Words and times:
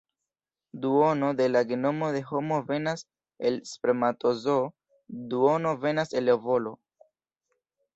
Duono 0.85 1.29
de 1.41 1.47
la 1.51 1.61
genomo 1.73 2.09
de 2.17 2.23
homo 2.31 2.59
venas 2.71 3.05
el 3.51 3.61
spermatozoo, 3.75 4.67
duono 5.37 5.79
venas 5.89 6.21
el 6.23 6.37
ovolo. 6.39 6.79